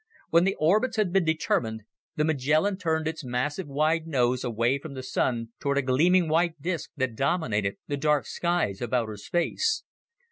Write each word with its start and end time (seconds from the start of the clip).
When 0.31 0.45
the 0.45 0.55
orbits 0.57 0.97
had 0.97 1.13
been 1.13 1.25
determined, 1.25 1.83
the 2.15 2.23
Magellan 2.23 2.77
turned 2.77 3.07
its 3.07 3.23
massive 3.23 3.67
wide 3.67 4.07
nose 4.07 4.43
away 4.43 4.79
from 4.79 4.95
the 4.95 5.03
Sun 5.03 5.49
toward 5.59 5.77
a 5.77 5.83
gleaming 5.83 6.27
white 6.27 6.59
disc 6.59 6.89
that 6.97 7.13
dominated 7.15 7.75
the 7.85 7.97
dark 7.97 8.25
skies 8.25 8.81
of 8.81 8.95
outer 8.95 9.17
space. 9.17 9.83